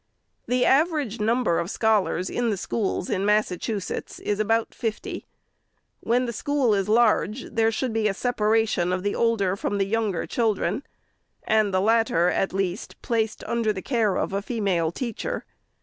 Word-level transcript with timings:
The 0.47 0.65
average 0.65 1.19
number 1.19 1.59
of 1.59 1.69
scholars 1.69 2.27
in 2.27 2.49
the 2.49 2.57
schools 2.57 3.07
in 3.07 3.23
Mas 3.23 3.49
sachusetts 3.49 4.19
is 4.21 4.39
about 4.39 4.73
fifty. 4.73 5.27
When 5.99 6.25
the 6.25 6.33
school 6.33 6.73
is 6.73 6.89
large, 6.89 7.43
there 7.51 7.71
should 7.71 7.93
be 7.93 8.07
a 8.07 8.13
separation 8.15 8.91
of 8.91 9.03
the 9.03 9.13
older 9.13 9.55
from 9.55 9.77
the 9.77 9.85
younger 9.85 10.25
children, 10.25 10.81
and 11.43 11.71
the 11.71 11.81
latter, 11.81 12.29
at 12.29 12.51
least, 12.51 12.99
placed 13.03 13.43
under 13.43 13.71
the 13.71 13.83
care 13.83 14.15
of 14.17 14.33
a 14.33 14.41
female 14.41 14.91
teacher. 14.91 15.45